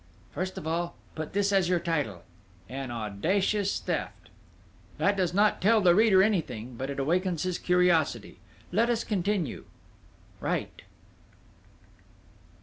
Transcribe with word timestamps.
"First 0.31 0.57
of 0.57 0.65
all, 0.65 0.95
put 1.13 1.33
this 1.33 1.53
as 1.53 1.69
your 1.69 1.79
title: 1.79 2.23
An 2.67 2.89
Audacious 2.89 3.79
Theft 3.79 4.31
"That 4.97 5.15
does 5.15 5.31
not 5.31 5.61
tell 5.61 5.79
the 5.79 5.93
reader 5.93 6.23
anything, 6.23 6.73
but 6.75 6.89
it 6.89 6.99
awakens 6.99 7.43
his 7.43 7.59
curiosity.... 7.59 8.39
Let 8.71 8.89
us 8.89 9.03
continue! 9.03 9.65
"Write." 10.39 10.81